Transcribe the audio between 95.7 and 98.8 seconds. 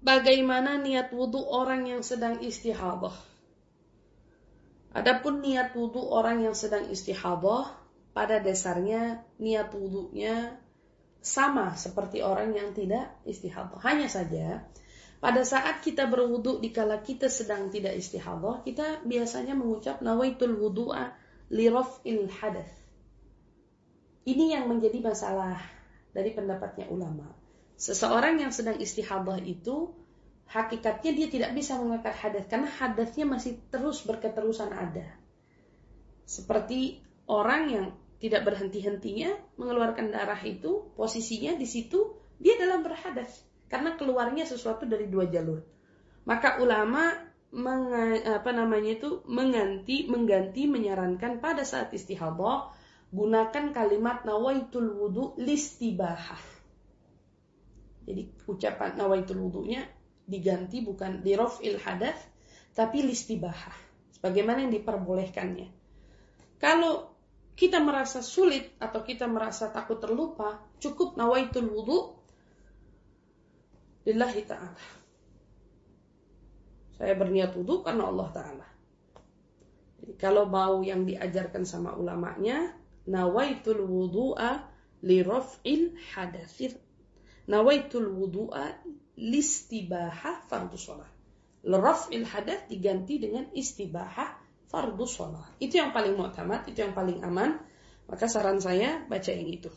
yang paling mu'tamad, itu yang paling aman. Maka saran